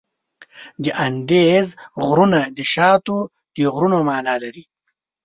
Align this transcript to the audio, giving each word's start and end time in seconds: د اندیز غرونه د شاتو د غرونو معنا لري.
د 0.83 0.85
اندیز 1.05 1.67
غرونه 2.05 2.41
د 2.57 2.59
شاتو 2.73 3.17
د 3.55 3.57
غرونو 3.73 3.97
معنا 4.09 4.35
لري. 4.43 4.63